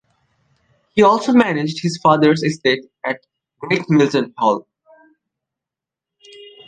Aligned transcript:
He 0.95 1.03
also 1.03 1.31
managed 1.31 1.83
his 1.83 1.99
father's 2.01 2.41
estate 2.41 2.89
at 3.05 3.21
Great 3.59 3.87
Melton 3.87 4.33
Hall. 4.35 4.65